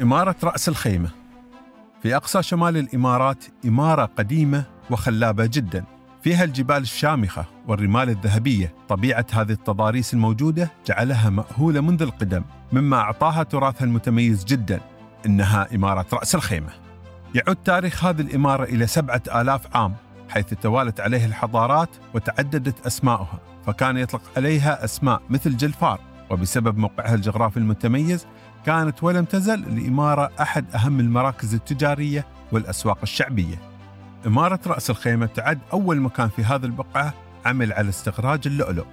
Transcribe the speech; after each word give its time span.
إمارة 0.00 0.36
رأس 0.44 0.68
الخيمة. 0.68 1.10
في 2.02 2.16
أقصى 2.16 2.42
شمال 2.42 2.76
الإمارات 2.76 3.44
إمارة 3.64 4.04
قديمة 4.04 4.64
وخلابة 4.90 5.46
جدا. 5.46 5.84
فيها 6.22 6.44
الجبال 6.44 6.76
الشامخة 6.76 7.44
والرمال 7.68 8.10
الذهبية. 8.10 8.74
طبيعة 8.88 9.26
هذه 9.32 9.52
التضاريس 9.52 10.14
الموجودة 10.14 10.70
جعلها 10.86 11.30
مأهولة 11.30 11.80
منذ 11.80 12.02
القدم 12.02 12.42
مما 12.72 12.96
أعطاها 12.96 13.42
تراثها 13.42 13.84
المتميز 13.84 14.44
جدا. 14.44 14.80
إنها 15.26 15.74
إمارة 15.74 16.06
رأس 16.12 16.34
الخيمة. 16.34 16.72
يعود 17.34 17.56
تاريخ 17.56 18.04
هذه 18.04 18.20
الإمارة 18.20 18.64
إلى 18.64 18.86
سبعة 18.86 19.22
آلاف 19.34 19.76
عام 19.76 19.94
حيث 20.28 20.54
توالت 20.54 21.00
عليها 21.00 21.26
الحضارات 21.26 21.90
وتعددت 22.14 22.86
أسماؤها 22.86 23.38
فكان 23.66 23.96
يطلق 23.96 24.22
عليها 24.36 24.84
أسماء 24.84 25.22
مثل 25.30 25.56
جلفار. 25.56 26.00
وبسبب 26.30 26.78
موقعها 26.78 27.14
الجغرافي 27.14 27.56
المتميز 27.56 28.26
كانت 28.66 29.02
ولم 29.02 29.24
تزل 29.24 29.54
الإمارة 29.54 30.30
أحد 30.40 30.64
أهم 30.74 31.00
المراكز 31.00 31.54
التجارية 31.54 32.26
والأسواق 32.52 32.98
الشعبية. 33.02 33.56
إمارة 34.26 34.60
رأس 34.66 34.90
الخيمة 34.90 35.26
تعد 35.26 35.58
أول 35.72 36.00
مكان 36.00 36.28
في 36.28 36.44
هذه 36.44 36.64
البقعة 36.64 37.14
عمل 37.46 37.72
على 37.72 37.88
استخراج 37.88 38.40
اللؤلؤ 38.46 38.84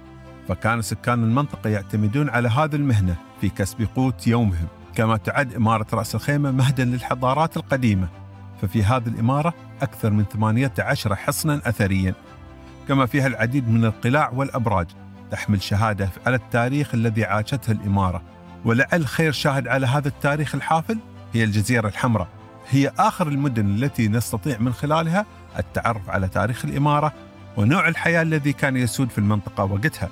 فكان 0.48 0.82
سكان 0.82 1.24
المنطقة 1.24 1.70
يعتمدون 1.70 2.30
على 2.30 2.48
هذه 2.48 2.74
المهنة 2.74 3.16
في 3.40 3.48
كسب 3.48 3.88
قوت 3.96 4.26
يومهم. 4.26 4.66
كما 4.94 5.16
تعد 5.16 5.54
إمارة 5.54 5.86
رأس 5.92 6.14
الخيمة 6.14 6.50
مهدا 6.50 6.84
للحضارات 6.84 7.56
القديمة 7.56 8.08
ففي 8.62 8.82
هذه 8.82 9.06
الإمارة 9.06 9.54
أكثر 9.82 10.10
من 10.10 10.24
18 10.24 11.16
حصنا 11.16 11.60
أثريا. 11.64 12.14
كما 12.88 13.06
فيها 13.06 13.26
العديد 13.26 13.68
من 13.68 13.84
القلاع 13.84 14.30
والأبراج 14.30 14.86
تحمل 15.30 15.62
شهادة 15.62 16.08
على 16.26 16.36
التاريخ 16.36 16.94
الذي 16.94 17.24
عاشته 17.24 17.70
الإمارة. 17.70 18.22
ولعل 18.64 19.06
خير 19.06 19.32
شاهد 19.32 19.68
على 19.68 19.86
هذا 19.86 20.08
التاريخ 20.08 20.54
الحافل 20.54 20.98
هي 21.34 21.44
الجزيرة 21.44 21.88
الحمراء. 21.88 22.28
هي 22.70 22.92
آخر 22.98 23.28
المدن 23.28 23.66
التي 23.66 24.08
نستطيع 24.08 24.58
من 24.58 24.72
خلالها 24.72 25.26
التعرف 25.58 26.10
على 26.10 26.28
تاريخ 26.28 26.64
الإمارة 26.64 27.12
ونوع 27.56 27.88
الحياة 27.88 28.22
الذي 28.22 28.52
كان 28.52 28.76
يسود 28.76 29.10
في 29.10 29.18
المنطقة 29.18 29.64
وقتها. 29.64 30.08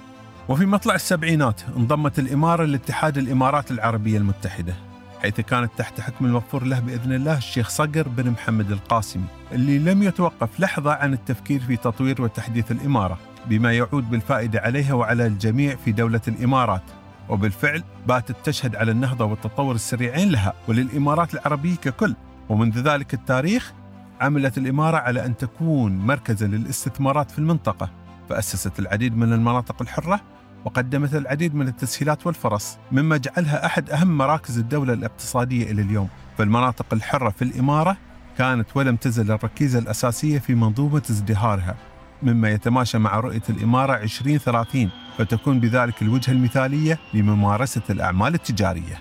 وفي 0.49 0.67
مطلع 0.67 0.95
السبعينات 0.95 1.61
انضمت 1.77 2.19
الإمارة 2.19 2.65
لاتحاد 2.65 3.19
الإمارات 3.19 3.71
العربية 3.71 4.19
المتحدة 4.19 4.75
حيث 5.23 5.41
كانت 5.41 5.71
تحت 5.79 6.01
حكم 6.01 6.25
المغفور 6.25 6.65
له 6.65 6.81
بإذن 6.81 7.13
الله 7.13 7.37
الشيخ 7.37 7.69
صقر 7.69 8.09
بن 8.09 8.31
محمد 8.31 8.71
القاسمي 8.71 9.25
اللي 9.53 9.79
لم 9.79 10.03
يتوقف 10.03 10.61
لحظة 10.61 10.93
عن 10.93 11.13
التفكير 11.13 11.61
في 11.61 11.77
تطوير 11.77 12.23
وتحديث 12.23 12.71
الإمارة 12.71 13.19
بما 13.47 13.73
يعود 13.73 14.11
بالفائدة 14.11 14.61
عليها 14.61 14.95
وعلى 14.95 15.27
الجميع 15.27 15.77
في 15.85 15.93
دولة 15.93 16.21
الإمارات. 16.29 16.83
وبالفعل 17.29 17.85
باتت 18.07 18.37
تشهد 18.45 18.77
على 18.77 18.91
النهضة 18.91 19.25
والتطور 19.25 19.75
السريعين 19.75 20.29
لها 20.29 20.53
وللإمارات 20.69 21.35
العربية 21.35 21.75
ككل. 21.75 22.15
ومنذ 22.49 22.79
ذلك 22.79 23.15
التاريخ 23.15 23.73
عملت 24.21 24.59
الإمارة 24.59 24.97
على 24.97 25.27
أن 25.27 25.37
تكون 25.37 25.99
مركزا 25.99 26.47
للاستثمارات 26.47 27.31
في 27.31 27.39
المنطقة. 27.39 27.91
فأسست 28.29 28.79
العديد 28.79 29.17
من 29.17 29.33
المناطق 29.33 29.83
الحرة 29.83 30.21
وقدمت 30.65 31.15
العديد 31.15 31.55
من 31.55 31.69
التسهيلات 31.69 32.27
والفرص 32.27 32.79
مما 32.93 33.17
جعلها 33.17 33.67
أحد 33.67 33.91
أهم 33.91 34.19
مراكز 34.19 34.59
الدولة 34.59 34.93
الاقتصادية 34.93 35.71
إلى 35.71 35.83
اليوم. 35.83 36.09
فالمناطق 36.39 36.87
الحرة 36.93 37.31
في 37.31 37.43
الإمارة 37.43 37.97
كانت 38.39 38.67
ولم 38.75 38.97
تزل 38.97 39.31
الركيزة 39.31 39.79
الأساسية 39.79 40.39
في 40.39 40.55
منظومة 40.55 41.03
ازدهارها 41.11 41.77
مما 42.23 42.51
يتماشى 42.51 42.99
مع 42.99 43.21
رؤية 43.21 43.43
الإمارة 43.51 43.95
2030 43.95 44.91
فتكون 45.19 45.61
بذلك 45.61 46.03
الوجهة 46.03 46.33
المثالية 46.33 46.99
لممارسة 47.15 47.83
الأعمال 47.91 48.35
التجارية. 48.35 49.01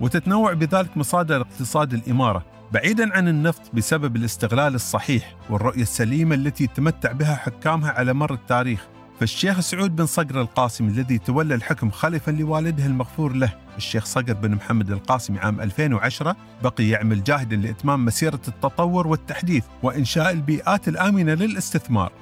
وتتنوع 0.00 0.52
بذلك 0.52 0.96
مصادر 0.96 1.40
اقتصاد 1.40 1.94
الإمارة 1.94 2.44
بعيدا 2.72 3.16
عن 3.16 3.28
النفط 3.28 3.74
بسبب 3.74 4.16
الاستغلال 4.16 4.74
الصحيح 4.74 5.34
والرؤية 5.50 5.82
السليمة 5.82 6.34
التي 6.34 6.66
تمتع 6.66 7.12
بها 7.12 7.34
حكامها 7.34 7.90
على 7.90 8.12
مر 8.12 8.34
التاريخ 8.34 8.88
فالشيخ 9.20 9.60
سعود 9.60 9.96
بن 9.96 10.06
صقر 10.06 10.40
القاسمي 10.40 10.88
الذي 10.88 11.18
تولى 11.18 11.54
الحكم 11.54 11.90
خلفا 11.90 12.30
لوالده 12.30 12.86
المغفور 12.86 13.32
له 13.32 13.52
الشيخ 13.76 14.04
صقر 14.04 14.32
بن 14.32 14.54
محمد 14.54 14.90
القاسمي 14.90 15.38
عام 15.38 15.60
2010 15.60 16.36
بقي 16.62 16.88
يعمل 16.88 17.24
جاهدا 17.24 17.56
لإتمام 17.56 18.04
مسيرة 18.04 18.40
التطور 18.48 19.06
والتحديث 19.06 19.64
وإنشاء 19.82 20.30
البيئات 20.30 20.88
الآمنة 20.88 21.34
للاستثمار 21.34 22.12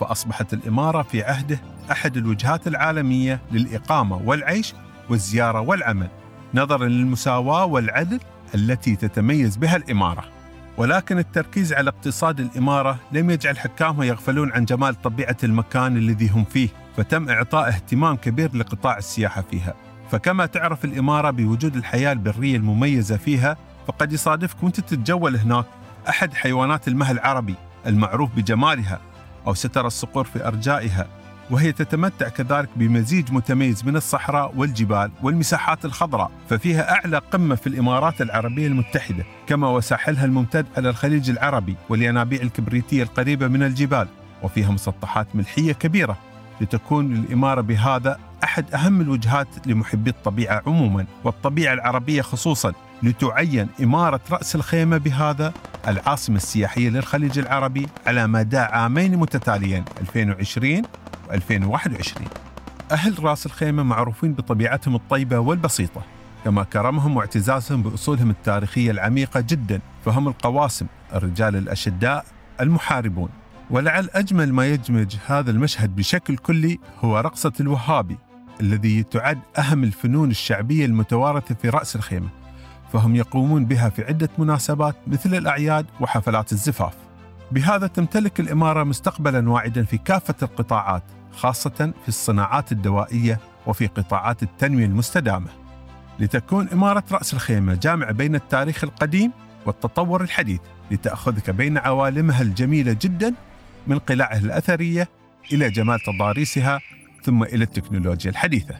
فأصبحت 0.00 0.52
الإمارة 0.52 1.02
في 1.02 1.22
عهده 1.22 1.60
أحد 1.90 2.16
الوجهات 2.16 2.66
العالمية 2.66 3.40
للإقامة 3.52 4.16
والعيش 4.24 4.74
والزيارة 5.10 5.60
والعمل 5.60 6.08
نظرا 6.54 6.86
للمساواة 6.86 7.64
والعدل 7.64 8.20
التي 8.54 8.96
تتميز 8.96 9.56
بها 9.56 9.76
الإمارة. 9.76 10.24
ولكن 10.76 11.18
التركيز 11.18 11.72
على 11.72 11.90
اقتصاد 11.90 12.40
الإمارة 12.40 12.98
لم 13.12 13.30
يجعل 13.30 13.58
حكامها 13.58 14.04
يغفلون 14.04 14.52
عن 14.52 14.64
جمال 14.64 15.02
طبيعة 15.02 15.36
المكان 15.44 15.96
الذي 15.96 16.28
هم 16.28 16.44
فيه 16.44 16.68
فتم 16.96 17.28
إعطاء 17.28 17.68
اهتمام 17.68 18.16
كبير 18.16 18.56
لقطاع 18.56 18.98
السياحة 18.98 19.42
فيها. 19.50 19.74
فكما 20.10 20.46
تعرف 20.46 20.84
الإمارة 20.84 21.30
بوجود 21.30 21.76
الحياة 21.76 22.12
البرية 22.12 22.56
المميزة 22.56 23.16
فيها 23.16 23.56
فقد 23.86 24.12
يصادفك 24.12 24.62
وأنت 24.62 24.80
تتجول 24.80 25.36
هناك 25.36 25.66
أحد 26.08 26.34
حيوانات 26.34 26.88
المها 26.88 27.12
العربي 27.12 27.54
المعروف 27.86 28.30
بجمالها. 28.36 29.00
أو 29.46 29.54
سترى 29.54 29.86
الصقور 29.86 30.24
في 30.24 30.46
أرجائها 30.46 31.06
وهي 31.50 31.72
تتمتع 31.72 32.28
كذلك 32.28 32.68
بمزيج 32.76 33.32
متميز 33.32 33.84
من 33.84 33.96
الصحراء 33.96 34.52
والجبال 34.56 35.10
والمساحات 35.22 35.84
الخضراء 35.84 36.30
ففيها 36.50 36.92
أعلى 36.92 37.18
قمة 37.18 37.54
في 37.54 37.66
الإمارات 37.66 38.20
العربية 38.20 38.66
المتحدة 38.66 39.24
كما 39.46 39.68
وساحلها 39.68 40.24
الممتد 40.24 40.66
على 40.76 40.88
الخليج 40.88 41.30
العربي 41.30 41.76
والينابيع 41.88 42.42
الكبريتية 42.42 43.02
القريبة 43.02 43.48
من 43.48 43.62
الجبال 43.62 44.08
وفيها 44.42 44.70
مسطحات 44.70 45.26
ملحية 45.34 45.72
كبيرة 45.72 46.16
لتكون 46.60 47.16
الإمارة 47.16 47.60
بهذا 47.60 48.18
أحد 48.44 48.74
أهم 48.74 49.00
الوجهات 49.00 49.48
لمحبي 49.66 50.10
الطبيعة 50.10 50.62
عموما 50.66 51.06
والطبيعة 51.24 51.72
العربية 51.72 52.22
خصوصا 52.22 52.72
لتعين 53.02 53.68
إمارة 53.82 54.20
رأس 54.30 54.54
الخيمة 54.54 54.96
بهذا 54.98 55.52
العاصمة 55.88 56.36
السياحية 56.36 56.88
للخليج 56.88 57.38
العربي 57.38 57.86
على 58.06 58.26
مدى 58.26 58.58
عامين 58.58 59.16
متتاليين 59.16 59.84
2020 60.00 60.82
و2021 61.28 62.22
أهل 62.92 63.24
رأس 63.24 63.46
الخيمة 63.46 63.82
معروفين 63.82 64.32
بطبيعتهم 64.32 64.94
الطيبة 64.94 65.38
والبسيطة 65.38 66.02
كما 66.44 66.62
كرمهم 66.62 67.16
واعتزازهم 67.16 67.82
بأصولهم 67.82 68.30
التاريخية 68.30 68.90
العميقة 68.90 69.40
جدا 69.40 69.80
فهم 70.04 70.28
القواسم 70.28 70.86
الرجال 71.14 71.56
الأشداء 71.56 72.24
المحاربون. 72.60 73.28
ولعل 73.70 74.08
أجمل 74.14 74.52
ما 74.52 74.66
يدمج 74.66 75.16
هذا 75.26 75.50
المشهد 75.50 75.96
بشكل 75.96 76.36
كلي 76.36 76.78
هو 77.04 77.18
رقصة 77.18 77.52
الوهابي 77.60 78.18
الذي 78.60 79.02
تعد 79.02 79.38
أهم 79.58 79.84
الفنون 79.84 80.30
الشعبية 80.30 80.86
المتوارثة 80.86 81.54
في 81.54 81.68
رأس 81.68 81.96
الخيمة. 81.96 82.28
فهم 82.92 83.16
يقومون 83.16 83.64
بها 83.64 83.88
في 83.88 84.04
عدة 84.04 84.28
مناسبات 84.38 84.96
مثل 85.06 85.34
الأعياد 85.34 85.86
وحفلات 86.00 86.52
الزفاف. 86.52 86.94
بهذا 87.52 87.86
تمتلك 87.86 88.40
الإمارة 88.40 88.84
مستقبلا 88.84 89.50
واعدا 89.50 89.84
في 89.84 89.98
كافة 89.98 90.34
القطاعات 90.42 91.02
خاصة 91.32 91.92
في 92.02 92.08
الصناعات 92.08 92.72
الدوائية 92.72 93.40
وفي 93.66 93.86
قطاعات 93.86 94.42
التنمية 94.42 94.86
المستدامة. 94.86 95.48
لتكون 96.18 96.68
إمارة 96.68 97.04
رأس 97.12 97.34
الخيمة 97.34 97.74
جامعة 97.74 98.12
بين 98.12 98.34
التاريخ 98.34 98.84
القديم 98.84 99.32
والتطور 99.66 100.22
الحديث 100.22 100.60
لتأخذك 100.90 101.50
بين 101.50 101.78
عوالمها 101.78 102.42
الجميلة 102.42 102.96
جدا 103.00 103.34
من 103.86 103.98
قلاعها 103.98 104.38
الأثرية 104.38 105.08
إلى 105.52 105.70
جمال 105.70 106.00
تضاريسها 106.00 106.80
ثم 107.22 107.42
إلى 107.42 107.64
التكنولوجيا 107.64 108.30
الحديثة. 108.30 108.74